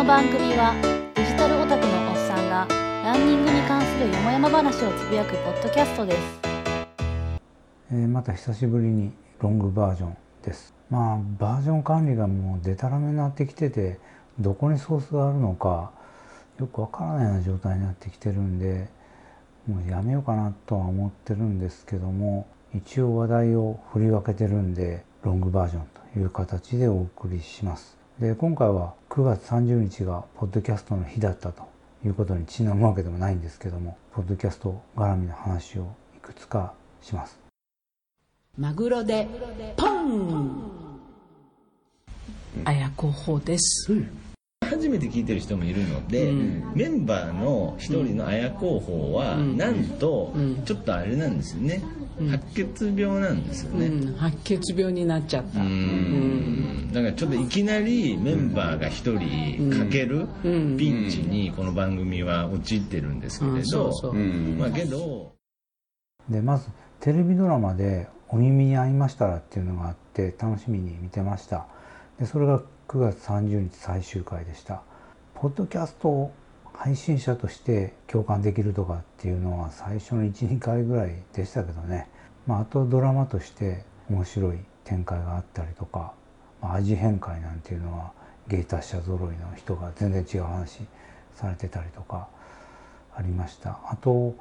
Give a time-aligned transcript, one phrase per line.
[0.00, 0.72] の番組は
[1.14, 2.66] デジタルオタクのおっさんが
[3.04, 6.18] ランニングに関するよもやま話をつぶやくポッドキャストです、
[7.92, 9.12] えーまた久しぶりに
[9.42, 10.72] ロングバージョンです。
[10.88, 13.98] まあバージョン管理がもうデタラメになってきてて
[14.38, 15.90] どこにソースがあるのか
[16.58, 18.88] よくわからないような状態になってきてるんで
[19.66, 25.82] もうやめようかなとは思ってるんですけども一応話題を振り分けてるんでロングバージョン
[26.14, 27.99] という形でお送りします。
[28.20, 31.62] で今回は9月30日がポッドキャストの日だったと
[32.04, 37.38] いうことにちなむわけでもないんですけどもポッドキャスト絡みの話をいくつかします。
[38.58, 39.26] マグロで
[39.74, 40.70] ポン！
[42.66, 43.90] 綾候補です、
[44.70, 46.72] 初めて聞いてる人もいるので、うん。
[46.76, 49.56] メンバーの一人の綾候補は、うん。
[49.56, 50.62] なんと、うん。
[50.64, 51.82] ちょっとあれなんですよね、
[52.20, 52.28] うん。
[52.28, 55.60] 白血病なんですよね、うん、白血病になっちゃった。
[55.60, 56.92] うーん。
[56.92, 60.76] だからちょっといきなりメンバーが一人かけるうん。
[60.76, 64.14] ピンチにこの番組は陥ってるんですけれうんそどうそう。
[64.14, 65.32] まあけど
[66.28, 66.68] でまず
[67.00, 71.66] テレビドラマで「お耳に合いましたら」っていうのがあって楽しみに見てました。
[72.18, 74.82] でそれが9月30日最終回でした。
[75.36, 76.32] ポッドキャスト
[76.74, 82.08] 配信者として共感できるとかっていうのは最初の12回ぐらいでしたけどね、
[82.48, 86.14] まあ、あとドラマとして面白い展開があったりとか、
[86.60, 88.10] まあ、味変会なんていうのは
[88.48, 90.80] 芸達者揃いの人が全然違う話
[91.36, 92.26] されてたりとか
[93.14, 93.78] ありました。
[93.88, 94.34] あと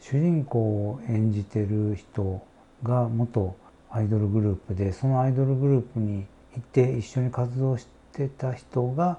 [0.00, 2.40] 主人公を演じてる人
[2.82, 3.54] が元
[3.90, 6.24] アイドルグループでそのアイドルグループに
[6.56, 9.18] いて一緒に活動してた人が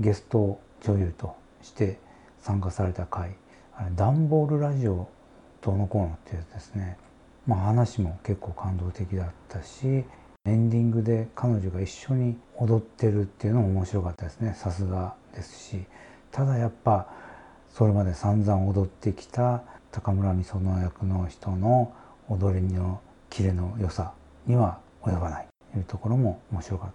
[0.00, 1.98] ゲスト女優として
[2.40, 3.36] 参加された回。
[3.74, 5.08] あれダンボールラジオ
[5.60, 6.96] どうのこうのっていうやつですね。
[7.46, 10.04] まあ話も結構感動的だったし
[10.44, 14.54] エンディングで彼女が一緒に踊ってるっていうのも面白かったですね。
[14.56, 15.84] さすがですし。
[16.30, 17.08] ただやっぱ
[17.68, 21.92] それまで散々踊ってきた高村美園役の人の
[22.28, 24.14] 踊りのキレの良さ
[24.46, 25.51] には及ばない。
[25.76, 26.90] いうところも面白かっ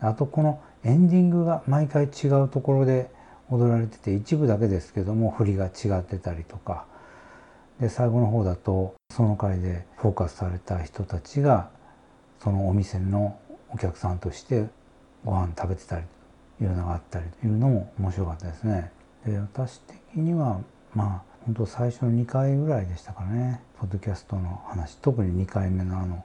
[0.00, 0.08] た。
[0.08, 3.10] あとこのエンディングが毎回違うところで
[3.50, 6.86] 踊られてて一部だけですけども振りが違ってたりとか。
[7.80, 11.70] で最後の方だとその回でフォーカスされた人たちが
[12.40, 13.38] そのお店の
[13.70, 14.68] お客さんとして
[15.24, 16.04] ご飯食べてたり
[16.58, 18.92] というのがあったりというのも面白かったですね。
[19.26, 20.60] で私的には
[20.94, 23.60] まあ本当最初の2回ぐらいでしたかね。
[23.78, 26.24] ポッドキャストの話特に2回目のあの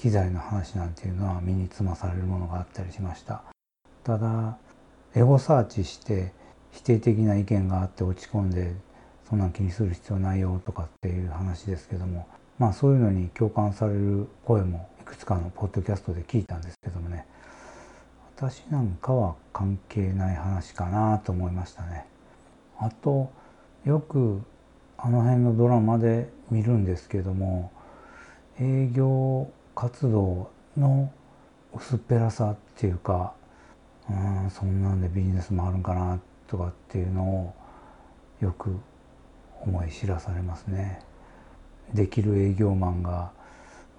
[0.00, 3.42] 機材の話なんていうのは身につまされるものがあったりしました。
[4.02, 4.56] ただ
[5.14, 6.32] エゴサーチして
[6.70, 8.72] 否定的な意見があって落ち込んで
[9.28, 12.26] そんなん気にする必要ないよとかっていう話ですけども
[12.58, 17.26] まあそういうのに共感される声もいくつかのポッドキャストで聞いたんですけどもね。
[18.38, 22.06] 私なんかは関係ない話かなと思いましたね。
[22.78, 23.30] あと
[23.84, 24.40] よく
[24.96, 27.70] あの辺のドラマで見るんですけども
[28.58, 31.12] 営業活動の
[31.74, 33.34] 薄っぺらさっていうか
[34.10, 34.12] う
[34.46, 37.54] んそんなんでビジネスもあるんかなとかっていうのを
[38.40, 38.76] よく
[39.62, 41.00] 思い知らされますね。
[41.94, 43.32] できる営業マンが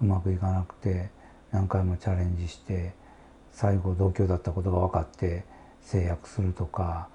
[0.00, 1.10] うまくいかなくて
[1.50, 2.94] 何回もチャレンジして
[3.52, 5.44] 最後同居だったことが分かって
[5.82, 7.08] 制約するとか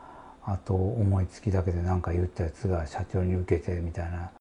[0.43, 4.31] あと思いつきだけで何か言ったやつが社長に受けてみたいな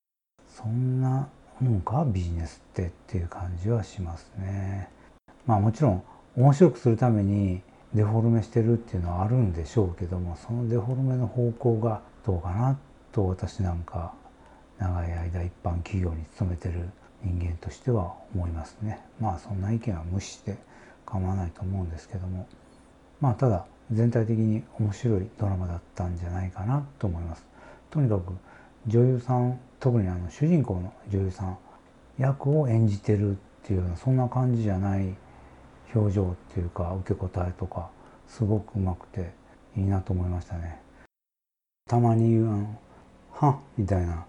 [0.48, 1.28] そんな
[1.60, 4.88] もんかビジネスってっていう感じはしますね。
[5.46, 6.02] まあもちろん
[6.36, 7.62] 面白くするために
[7.94, 12.78] デフォルメしてるっていうのはあるんでしょうけどもそのデフォルメの方向がどうかな
[13.12, 14.12] と私なんか
[14.78, 16.90] 長い間一般企業に勤めてる
[17.22, 19.00] 人間としては思いますね。
[19.18, 20.56] まあそんな意見は無視して
[21.06, 22.46] 構わないと思うんですけども
[23.20, 27.46] まあただ全体的に面白いドラマだったんじゃないかなと思います。
[27.90, 28.34] とにかく
[28.86, 31.58] 女優さん特にあの主人公の女優さん
[32.18, 35.14] 役を演じてるっていうようなそんな感じじゃない
[35.94, 37.88] 表情っていうか受け答えとか
[38.26, 39.30] すごくうまくて
[39.76, 40.80] いいなと思いましたね。
[41.88, 42.80] たまに言うあの
[43.30, 44.26] 「は」みたいな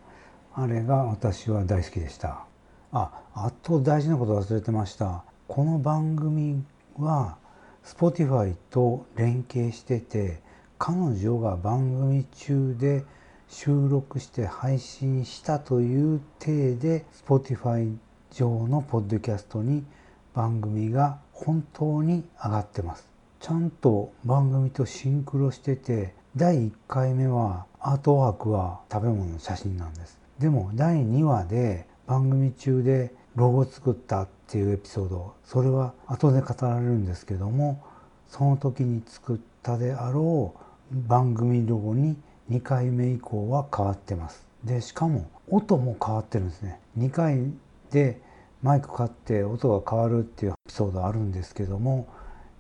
[0.54, 2.45] あれが私は大好きでした。
[2.92, 5.24] ああと大事なこと忘れてました。
[5.48, 6.63] この番組
[7.00, 7.39] は
[7.83, 10.39] Spotify と連携してて
[10.77, 13.03] 彼女が番組中で
[13.49, 17.95] 収録して配信したという体で Spotify
[18.31, 19.85] 上のポッドキャストに
[20.33, 23.07] 番組が本当に上がってます。
[23.39, 30.19] ちゃんと番組とシンクロしてて第1回目はアートワークは食べ物の写真なんです。
[30.39, 37.83] でも第2話で番組中でロゴ作ったっていうエピソードそれは後で語られるんですけども
[38.27, 42.17] その時に作ったであろう番組ロゴに
[42.49, 44.45] 2回目以降は変わってます。
[44.63, 46.79] でしかも音も変わってるんですね。
[46.97, 47.51] 2回
[47.91, 48.21] で
[48.63, 52.07] マイク買って音が変わるっていうエピソードあるんですけども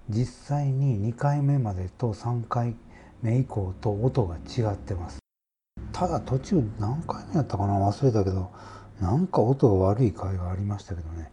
[0.09, 2.75] 実際に2回目までと3回
[3.21, 5.19] 目以降と音が違ってます。
[5.91, 7.73] ただ途中何回目やったかな？
[7.73, 8.51] 忘れたけど
[9.01, 11.31] なんか音が悪い回がありましたけどね。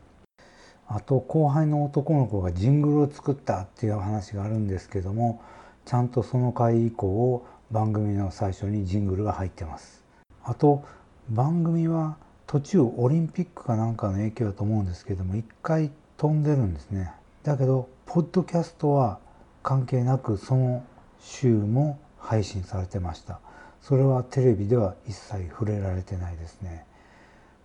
[0.86, 5.42] あと後輩の男の子がジングルを作ったっていう話があるんですけども
[5.86, 10.04] ちゃんとその回以降番組の最初にジングルが入ってます。
[10.44, 10.84] あと
[11.28, 12.16] 番組は
[12.46, 17.10] 途中オリンピックかなんかの影響だと思うんですけども一回飛んでるんですね。
[17.42, 19.18] だけどポッドキャストは
[19.64, 20.84] 関係なくその
[21.18, 23.40] 週も配信されてました。
[23.82, 26.86] それはテレビでは一切触れられてないですね。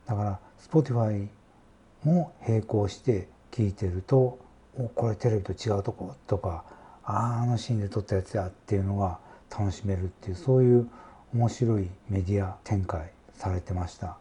[0.07, 1.27] だから Spotify
[2.03, 4.39] も並行して聞いてると
[4.75, 6.63] おこれテレビと違うとことか
[7.03, 9.19] あああのシーンで撮ったやつやっていうのが
[9.51, 10.89] 楽しめるっていうそういう
[11.33, 14.17] 面白いメディア展開されてました。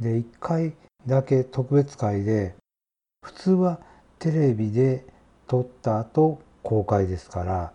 [0.00, 0.74] で1回
[1.06, 2.54] だけ特別会で
[3.22, 3.80] 普通は
[4.18, 5.04] テレビで
[5.46, 7.72] 撮った後公開ですから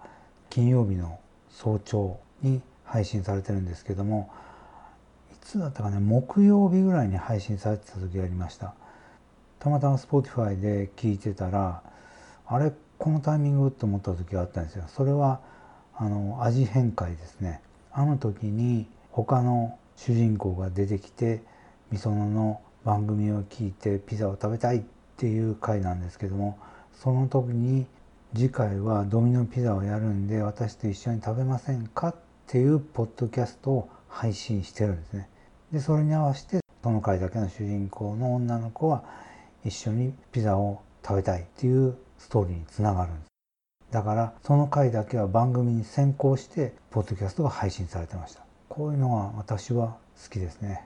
[0.50, 1.20] 金曜日の
[1.50, 4.32] 早朝に配信されてるんですけども
[5.32, 8.74] いつだったかね木曜日ぐらいに配信されてた時がありました。
[9.60, 11.82] たまたま Spotify で聞いてたら
[12.48, 14.86] あれこのタイミングと思った時があったんですよ。
[14.88, 15.40] それは
[15.98, 17.62] あの味変会ですね。
[17.92, 21.42] あの時に他の主人公が出てきて
[21.92, 24.82] みそのの番組を聞いてピザを食べたいっ
[25.18, 26.60] ていう回なんですけども
[26.94, 27.86] その時に
[28.36, 32.16] 次回はドミノピザをやるんで私と一緒に食べませんかっ
[32.48, 35.30] ていうポッドキャストを配信してるんですね。
[35.72, 39.04] でそれに合わせてその回だけの主人公の女の子は
[39.64, 43.35] 一緒にピザを食べたいっていうストーリーにつながるんです。
[43.96, 48.42] だからその回だけは番組に先行してポッドキャストが配信されてました。
[48.68, 50.84] こういうのは私は好きですね。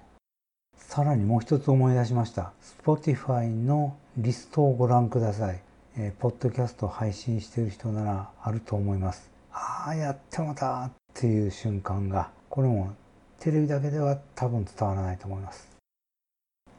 [0.75, 2.53] さらにもう一つ思い出しました。
[2.85, 5.59] Spotify のリストをご覧ください、
[5.97, 9.31] えー、ポッドキャスト配信してる人ならあると思います。
[9.51, 12.29] ああやってもたっていう瞬間が。
[12.47, 12.93] これも
[13.39, 15.67] テレビだけでは多分伝わらないと思います。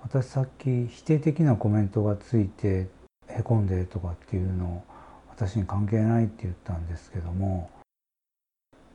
[0.05, 2.87] 私さっき否定的なコメントがついて
[3.27, 4.90] へこんでるとかっていうのを
[5.41, 7.71] 私に関係ないって言ったんですけども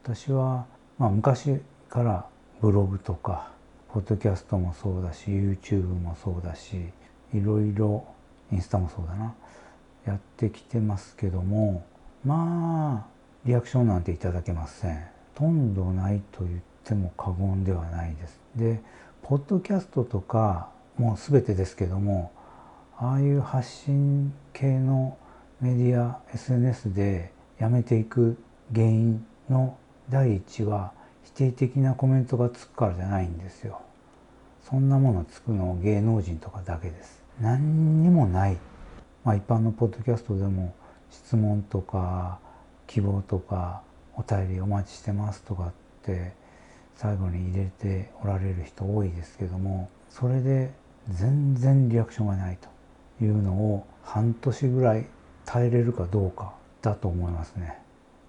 [0.03, 0.68] 私は、
[1.00, 1.59] まあ、昔
[1.89, 2.27] から
[2.62, 3.50] ブログとか
[3.92, 6.75] ポッドキャストもそうだし YouTube もそうだし
[7.33, 8.06] いろいろ
[8.51, 9.33] インスタもそうだな
[10.06, 11.83] やってきてますけども
[12.24, 14.95] まあリアクションなんていただけません。
[15.36, 18.39] ほとんどないと言っても過言ではないです。
[18.56, 18.81] で
[19.24, 22.31] ポッドキャストとかもう全てですけども
[22.97, 25.18] ああいう発信系の
[25.62, 28.38] メディア SNS でやめていく
[28.74, 29.78] 原因の
[30.10, 30.92] 第一は
[31.24, 33.81] 否定的なコメントがつくからじゃないんですよ。
[34.69, 37.24] そんなものつくの芸能人とかだけです。
[37.40, 38.57] 何にもない。
[39.24, 40.74] まあ一般のポッドキャストでも
[41.10, 42.40] 質問とか
[42.88, 43.81] 希望とか
[44.16, 45.72] お便りお待ちしてますとかっ
[46.04, 46.34] て
[46.96, 50.72] 最後に入れておられる人多いですけどもそれで
[51.10, 55.06] 全然リアクションがないというのを半年ぐらい
[55.45, 57.77] 耐えれるかどうかだと思いますね。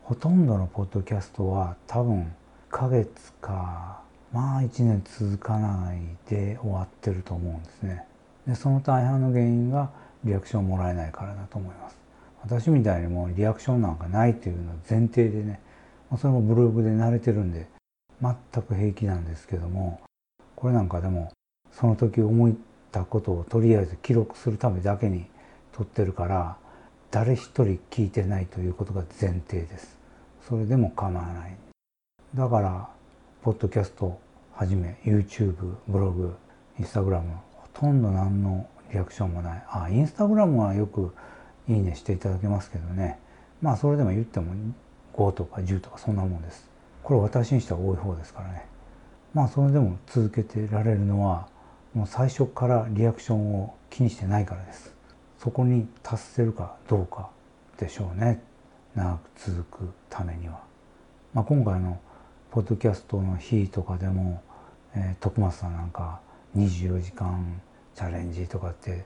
[0.03, 2.27] ほとんどのポッドキャストは多分1
[2.71, 4.01] ヶ月か
[4.33, 8.05] まあ1年続かないで終わってると思うんですね。
[8.47, 9.91] でその大半の原因が
[10.25, 11.97] リアクションもらえないからだと思います。
[12.43, 15.61] 私みたいにもうリアクションなんかないというのは前提でね
[16.17, 17.67] それもブログで慣れてるんで
[18.21, 20.01] 全く平気なんですけども
[20.55, 21.33] これなんかでも
[21.73, 22.53] その時思っ
[22.93, 25.27] たことをとりあえず記録するためだけに
[25.73, 26.57] 撮ってるから
[27.11, 29.97] 誰一人聞いてないということが前提です。
[30.49, 31.57] それでも構わない。
[32.35, 32.89] だから
[33.43, 34.21] ポッドキャスト
[34.53, 36.35] はじめ YouTube ブログ
[36.79, 39.65] インスタグラムほとんど何のリアクションもない。
[39.69, 41.15] あインスタグラムはよく
[41.69, 43.19] いいねしていただけますけどね。
[43.63, 44.55] まあそれでも言っても
[45.15, 46.69] 5とか10とかそんなもんです。
[47.03, 48.67] これ私にしては多い方ですからね。
[49.33, 51.49] まあそれでも続けてられるのは
[51.95, 54.96] もう最初からリアクションを気にしてないからです。
[55.39, 57.31] そこに達せるかどうか
[57.79, 58.43] でしょうね。
[58.95, 60.63] 長く続くためには、
[61.35, 62.01] まあ、今回の
[62.51, 64.43] ポッドキャストの日とかでも、
[64.95, 66.21] えー、徳松さんなんか
[66.57, 67.61] 24時間
[67.95, 69.05] チャレンジとかって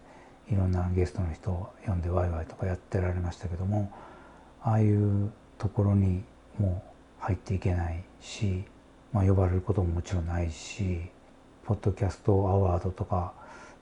[0.49, 3.91] いろんなゲストの人を呼んでワイワイとかやってられましたけども
[4.63, 6.23] ああいうところに
[6.59, 6.83] も
[7.21, 8.65] う入っていけないし、
[9.13, 11.01] まあ、呼ばれることももちろんないし
[11.65, 13.33] ポッドキャストアワードとか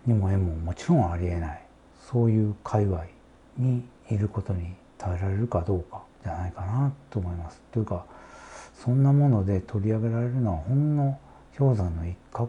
[0.06, 1.67] にも縁ももちろんありえない。
[2.10, 3.04] そういう界隈
[3.56, 7.60] にいることに耐えられるかどうかじゃないかなと思います。
[7.72, 8.06] というか
[8.74, 11.18] そんなもので取り上げられるのはほんの
[11.58, 12.48] 氷山の一角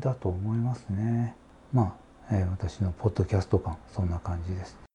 [0.00, 1.36] だと思いますね
[1.72, 1.96] ま
[2.30, 4.89] あ、えー、私のポッドキャスト感そんな感じです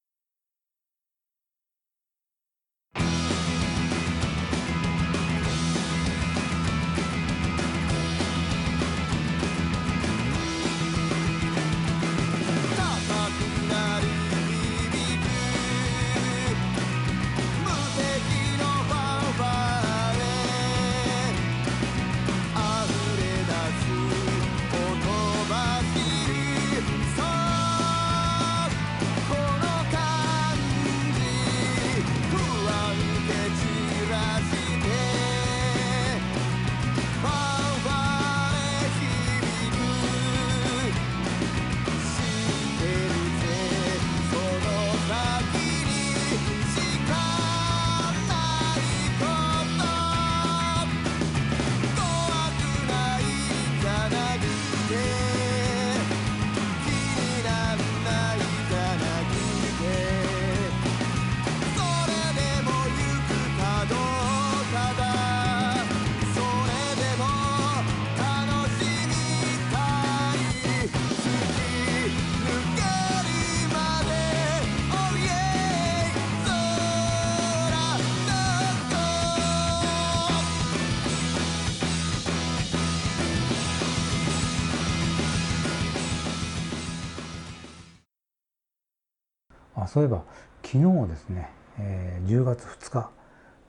[89.75, 90.23] あそういえば
[90.63, 93.09] 昨日ですね、えー、10月2日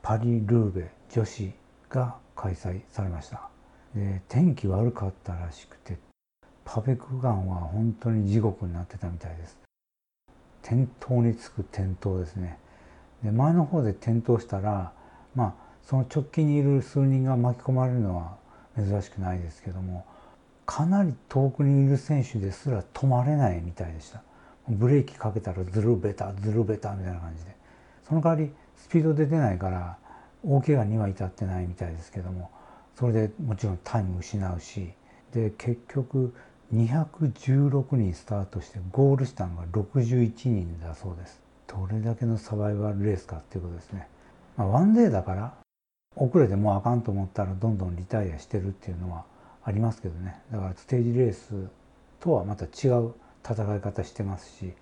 [0.02, 1.52] パリ・ルーベ女子
[1.90, 3.48] が開催されました。
[3.94, 5.98] で天気悪かったらしくて
[6.64, 9.58] パフェ区間は本当に地獄になってたみたいです。
[10.62, 12.58] 転倒につく転倒ですね。
[13.22, 14.92] で前の方で転倒したら
[15.34, 18.36] まあその直近にいる数人が巻き込まれるのは
[18.76, 20.04] 珍しくないですけども
[20.66, 24.22] かなり遠くにいる選手ですら止まれないみたいでした。
[24.68, 27.56] ブレーキかけたらズルベタズルベタみたいな感じで。
[28.08, 29.99] その代わりスピードで出ないから
[30.44, 32.50] 大怪我には至ってないみたいですけども
[32.94, 34.92] それでもちろんタイム失うし
[35.32, 36.32] で結局
[36.73, 41.40] 216人スタートしてゴールしたのが61人だそうです。
[41.66, 44.08] どれだけのサバイバルレースかっていうことですね、
[44.56, 45.54] まあ、ワンデーだから
[46.14, 49.25] 遅れてもうあかんと思ったらどんどんリタイアしてるっていうのは
[49.64, 50.40] ありますけどね。
[50.52, 51.68] だからステージレース
[52.20, 53.14] とはまた違う
[53.46, 54.72] 戦い方してますし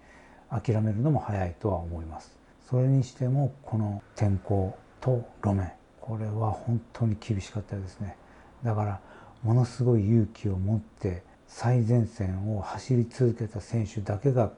[0.51, 2.39] 諦めるのも早いとは思います。
[2.71, 8.17] それにしてもこの天候と路面これは本当に厳しかったですね。
[8.63, 9.01] だから
[9.43, 14.51] ものすごい勇気を持って最前線を走り続けた選手だけが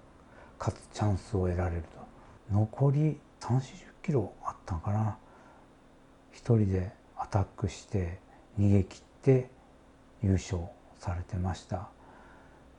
[0.58, 2.06] 勝つチャンスを得られると。
[2.52, 2.98] 残り
[3.40, 3.60] 3 4 0
[4.02, 5.18] キロあったんかな。
[6.32, 8.20] 一人でアタックして
[8.58, 9.50] 逃げ切って
[10.22, 10.58] 優勝
[10.98, 11.95] されてました。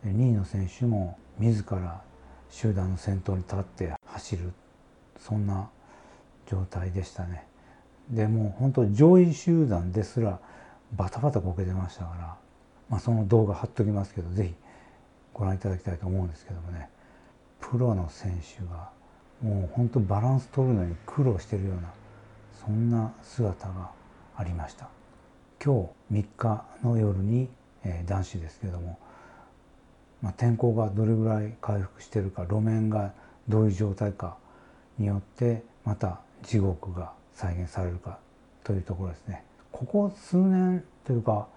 [0.06, 2.02] 2位の選手も自ら
[2.50, 4.54] 集団の先頭に立って走る
[5.20, 5.70] そんな
[6.50, 7.46] 状態でしたね。
[8.10, 10.40] でもう本当上位集団ですら
[10.94, 12.38] バタバタこけてましたから、
[12.90, 14.56] まあ、その動画貼っときますけど是非
[15.34, 16.90] ご覧いただきたいと思うんですけどもね
[17.60, 18.90] プロの選手が
[19.42, 21.94] もう本当バランス取るのに苦労してるような
[22.66, 23.92] そんな姿が
[24.36, 24.90] ありました。
[25.64, 27.50] 今日3日の夜に、
[27.84, 29.00] えー、男子ですけども
[30.22, 33.14] まあ、天候がどれぐらい回復してるか路面が
[33.48, 34.38] どういう状態か
[34.98, 38.20] によってまた地獄が再現されるか
[38.64, 39.44] というところですね。
[39.72, 41.48] ここ数年というか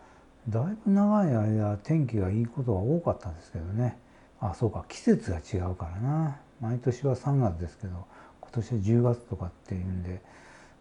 [0.49, 3.99] だいぶ長い間天気がいいことが多かったんですけどね。
[4.40, 6.38] あそうか季節が違うからな。
[6.61, 8.07] 毎年は3月ですけど
[8.40, 10.21] 今年は10月とかっていうんで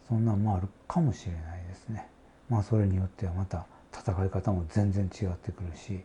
[0.08, 2.08] そんなんもあるかもしれないですね。
[2.50, 6.02] まあそれによってはまた戦い方も全然違ってくるし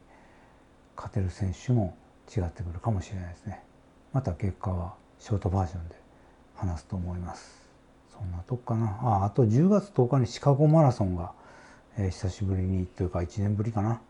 [0.96, 1.96] 勝てる選手も
[2.34, 3.62] 違ってくるかもしれないですね。
[4.12, 5.96] また結果はショートバージョンで
[6.54, 7.64] 話すと思います。
[8.12, 8.98] そんなとこかな。
[9.02, 11.32] ああと10月10日にシカゴマラソンが、
[11.96, 14.00] えー、久しぶりにというか1年ぶりかな。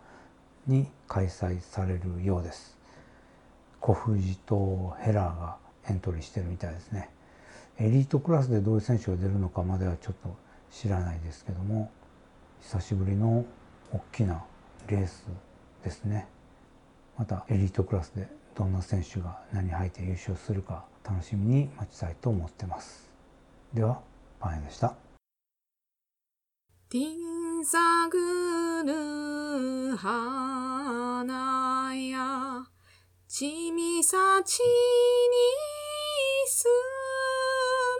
[0.67, 2.79] に開催されるようです。
[3.81, 5.57] 小藤とヘラーが
[5.89, 7.11] エントリーしてるみたいですね。
[7.79, 10.37] エリートクラスでどういう選手が出るのかまではちょっと
[10.71, 11.91] 知らないですけども
[12.63, 13.45] 久しぶりの
[13.93, 14.45] 大きな
[14.89, 15.27] レース
[15.83, 16.29] ですね。
[17.17, 23.11] またエリートクラスでどんな選手が何入って優勝するか楽しみに待ちたいと思ってます。
[23.73, 24.01] では
[24.41, 24.95] パン屋でした。
[26.89, 27.07] ティ
[27.61, 32.65] ンサグル花や
[33.27, 34.65] ちみさちに
[36.47, 36.67] す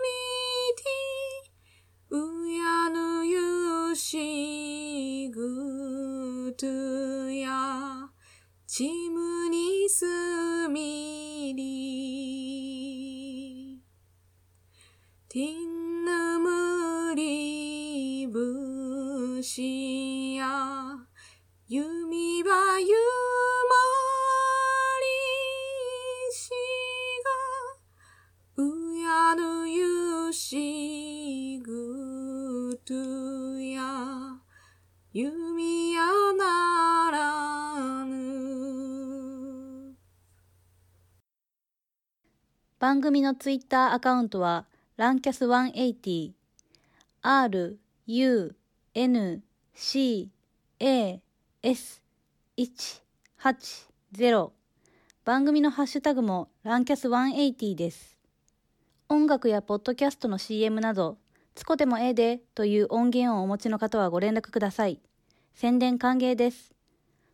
[0.01, 6.65] みてうやぬゆしぐと
[7.31, 8.09] や
[8.67, 9.04] ち
[9.97, 10.03] す
[10.67, 11.71] みり。
[15.29, 20.97] ティンヌムリブシア、
[21.69, 23.04] 弓は弓
[42.95, 46.31] 番組のツイッターアカウントはランキャス180
[47.21, 48.55] R U
[48.93, 50.29] N C
[50.79, 51.19] A
[51.61, 52.01] S
[52.57, 54.49] 180
[55.25, 58.17] 番組のハッシュタグもランキャス180です。
[59.09, 61.17] 音楽やポッドキャストの CM など、
[61.53, 65.01] つこでもええでという音源をお持ちの方はご連絡ください。
[65.53, 66.73] 宣伝歓迎です。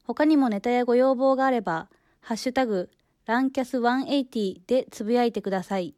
[0.05, 1.87] 他にもネタやご要望があれば、
[2.19, 2.89] ハッシュタグ、
[3.31, 5.95] ランキャス180でつぶやいてください。